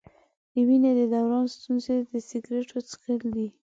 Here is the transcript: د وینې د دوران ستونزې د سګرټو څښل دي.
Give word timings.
د 0.53 0.55
وینې 0.67 0.91
د 0.99 1.01
دوران 1.13 1.45
ستونزې 1.55 1.95
د 2.11 2.13
سګرټو 2.29 2.77
څښل 2.87 3.19
دي. 3.35 3.47